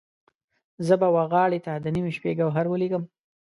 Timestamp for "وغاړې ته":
1.15-1.73